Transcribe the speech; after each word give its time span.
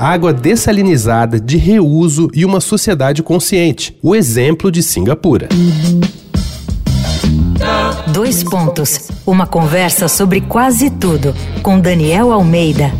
água 0.00 0.32
dessalinizada, 0.32 1.38
de 1.38 1.58
reuso 1.58 2.30
e 2.34 2.46
uma 2.46 2.58
sociedade 2.58 3.22
consciente. 3.22 3.94
O 4.02 4.16
exemplo 4.16 4.72
de 4.72 4.82
Singapura. 4.82 5.48
Dois 8.06 8.42
pontos. 8.42 9.10
Uma 9.26 9.46
conversa 9.46 10.08
sobre 10.08 10.40
quase 10.40 10.88
tudo 10.88 11.34
com 11.62 11.78
Daniel 11.78 12.32
Almeida. 12.32 12.90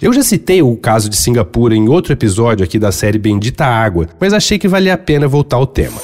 Eu 0.00 0.12
já 0.12 0.22
citei 0.22 0.62
o 0.62 0.74
caso 0.76 1.10
de 1.10 1.16
Singapura 1.16 1.74
em 1.74 1.88
outro 1.88 2.12
episódio 2.12 2.64
aqui 2.64 2.78
da 2.78 2.90
série 2.90 3.18
Bendita 3.18 3.66
Água, 3.66 4.06
mas 4.18 4.32
achei 4.32 4.58
que 4.58 4.66
valia 4.66 4.94
a 4.94 4.98
pena 4.98 5.28
voltar 5.28 5.56
ao 5.56 5.66
tema. 5.66 6.00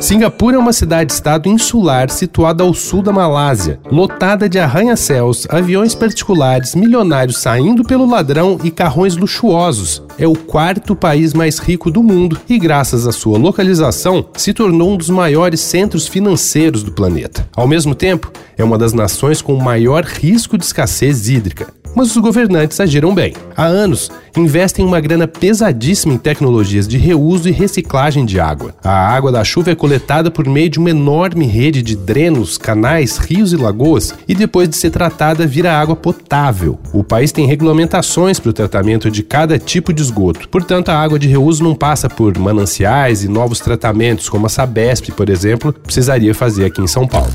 Singapura 0.00 0.56
é 0.56 0.58
uma 0.58 0.72
cidade-estado 0.72 1.48
insular 1.48 2.08
situada 2.08 2.62
ao 2.62 2.72
sul 2.72 3.02
da 3.02 3.12
Malásia, 3.12 3.80
lotada 3.90 4.48
de 4.48 4.58
arranha-céus, 4.58 5.46
aviões 5.50 5.92
particulares, 5.94 6.74
milionários 6.74 7.38
saindo 7.38 7.82
pelo 7.82 8.08
ladrão 8.08 8.58
e 8.62 8.70
carrões 8.70 9.16
luxuosos. 9.16 10.02
É 10.16 10.26
o 10.26 10.34
quarto 10.36 10.94
país 10.94 11.34
mais 11.34 11.58
rico 11.58 11.90
do 11.90 12.02
mundo 12.02 12.38
e, 12.48 12.58
graças 12.58 13.08
à 13.08 13.12
sua 13.12 13.38
localização, 13.38 14.24
se 14.34 14.52
tornou 14.52 14.92
um 14.92 14.96
dos 14.96 15.10
maiores 15.10 15.60
centros 15.60 16.06
financeiros 16.06 16.84
do 16.84 16.92
planeta. 16.92 17.48
Ao 17.56 17.66
mesmo 17.66 17.94
tempo, 17.94 18.30
é 18.56 18.62
uma 18.62 18.78
das 18.78 18.92
nações 18.92 19.42
com 19.42 19.56
maior 19.56 20.04
risco 20.04 20.56
de 20.56 20.64
escassez 20.64 21.28
hídrica 21.28 21.81
mas 21.94 22.14
os 22.14 22.16
governantes 22.16 22.80
agiram 22.80 23.14
bem. 23.14 23.34
Há 23.56 23.64
anos, 23.64 24.10
investem 24.36 24.84
uma 24.84 25.00
grana 25.00 25.28
pesadíssima 25.28 26.14
em 26.14 26.18
tecnologias 26.18 26.88
de 26.88 26.96
reuso 26.96 27.48
e 27.48 27.52
reciclagem 27.52 28.24
de 28.24 28.40
água. 28.40 28.74
A 28.82 29.08
água 29.14 29.30
da 29.30 29.44
chuva 29.44 29.70
é 29.70 29.74
coletada 29.74 30.30
por 30.30 30.46
meio 30.46 30.70
de 30.70 30.78
uma 30.78 30.90
enorme 30.90 31.46
rede 31.46 31.82
de 31.82 31.94
drenos, 31.94 32.56
canais, 32.56 33.18
rios 33.18 33.52
e 33.52 33.56
lagoas 33.56 34.14
e 34.26 34.34
depois 34.34 34.68
de 34.68 34.76
ser 34.76 34.90
tratada 34.90 35.46
vira 35.46 35.78
água 35.78 35.96
potável. 35.96 36.78
O 36.92 37.04
país 37.04 37.32
tem 37.32 37.46
regulamentações 37.46 38.38
para 38.38 38.50
o 38.50 38.54
tratamento 38.54 39.10
de 39.10 39.22
cada 39.22 39.58
tipo 39.58 39.92
de 39.92 40.02
esgoto. 40.02 40.48
Portanto, 40.48 40.88
a 40.88 40.98
água 40.98 41.18
de 41.18 41.28
reuso 41.28 41.62
não 41.62 41.74
passa 41.74 42.08
por 42.08 42.36
mananciais 42.38 43.24
e 43.24 43.28
novos 43.28 43.60
tratamentos, 43.60 44.28
como 44.28 44.46
a 44.46 44.48
Sabesp, 44.48 45.10
por 45.12 45.28
exemplo, 45.28 45.72
precisaria 45.72 46.34
fazer 46.34 46.64
aqui 46.64 46.80
em 46.80 46.86
São 46.86 47.06
Paulo. 47.06 47.32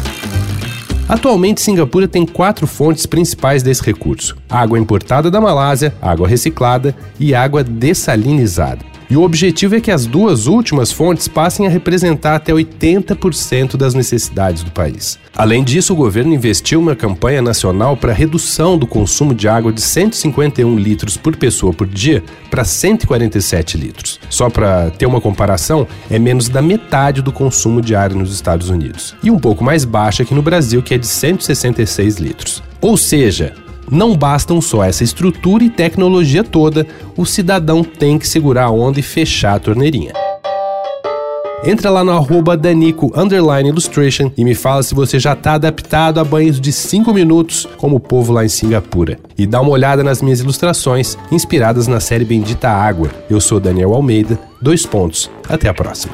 Atualmente, 1.08 1.62
Singapura 1.62 2.06
tem 2.06 2.26
quatro 2.26 2.68
fontes 2.68 3.06
principais 3.06 3.64
desse 3.64 3.82
recurso: 3.82 4.36
água 4.50 4.78
importada 4.78 5.32
da 5.32 5.40
Malásia, 5.40 5.96
água 6.02 6.28
reciclada 6.28 6.94
e 7.18 7.34
água 7.34 7.64
dessalinizada. 7.64 8.97
E 9.10 9.16
o 9.16 9.24
objetivo 9.24 9.76
é 9.76 9.82
que 9.82 9.90
as 9.90 10.06
duas 10.06 10.48
últimas 10.48 10.92
fontes 10.92 11.28
passem 11.28 11.66
a 11.66 11.70
representar 11.70 12.36
até 12.36 12.52
80% 12.52 13.78
das 13.78 13.94
necessidades 13.94 14.64
do 14.64 14.72
país. 14.72 15.18
Além 15.36 15.64
disso, 15.64 15.94
o 15.94 15.96
governo 15.96 16.34
investiu 16.34 16.80
uma 16.80 16.96
campanha 16.96 17.42
nacional 17.42 17.96
para 17.96 18.12
redução 18.12 18.78
do 18.78 18.86
consumo 18.86 19.34
de 19.34 19.48
água 19.48 19.72
de 19.72 19.82
151 19.82 20.78
litros 20.78 21.16
por 21.16 21.36
pessoa 21.38 21.72
por 21.72 21.88
dia 21.88 22.22
para 22.50 22.66
147 22.66 23.78
litros. 23.78 24.20
Só 24.30 24.50
para 24.50 24.90
ter 24.90 25.06
uma 25.06 25.22
comparação, 25.22 25.88
é 26.10 26.20
menos 26.20 26.50
da 26.50 26.62
metade 26.62 27.22
do 27.22 27.32
consumo 27.32 27.82
diário 27.82 28.18
nos 28.18 28.34
Estados 28.34 28.70
Unidos. 28.70 29.16
E 29.24 29.32
um 29.32 29.40
pouco 29.40 29.64
mais 29.64 29.86
baixa 29.86 30.24
aqui 30.24 30.34
no 30.34 30.42
Brasil, 30.42 30.84
que 30.84 30.94
é 30.94 30.98
de 30.98 31.08
166 31.08 32.18
litros. 32.18 32.64
Ou 32.82 32.98
seja, 32.98 33.54
não 33.90 34.16
bastam 34.16 34.62
só 34.62 34.84
essa 34.84 35.04
estrutura 35.04 35.64
e 35.64 35.70
tecnologia 35.70 36.44
toda, 36.44 36.86
o 37.16 37.26
cidadão 37.26 37.84
tem 37.84 38.18
que 38.18 38.28
segurar 38.28 38.66
a 38.66 38.72
onda 38.72 39.00
e 39.00 39.04
fechar 39.04 39.56
a 39.56 39.60
torneirinha. 39.60 40.14
Entra 41.64 41.90
lá 41.90 42.04
no 42.04 42.12
arroba 42.12 42.56
Danico 42.56 43.12
Illustration 43.66 44.32
e 44.38 44.46
me 44.46 44.54
fala 44.54 44.84
se 44.84 44.94
você 44.94 45.20
já 45.20 45.34
está 45.34 45.54
adaptado 45.54 46.20
a 46.20 46.24
banhos 46.24 46.62
de 46.62 46.72
5 46.72 47.12
minutos 47.14 47.68
como 47.78 47.96
o 47.96 48.00
povo 48.00 48.32
lá 48.32 48.46
em 48.46 48.50
Singapura. 48.50 49.20
E 49.38 49.48
dá 49.48 49.60
uma 49.60 49.72
olhada 49.72 50.04
nas 50.04 50.22
minhas 50.22 50.40
ilustrações 50.40 51.18
inspiradas 51.32 51.88
na 51.88 52.00
série 52.00 52.26
Bendita 52.26 52.70
Água. 52.70 53.10
Eu 53.30 53.42
sou 53.42 53.60
Daniel 53.60 53.94
Almeida, 53.94 54.40
dois 54.62 54.86
pontos. 54.86 55.32
Até 55.50 55.68
a 55.68 55.74
próxima. 55.74 56.14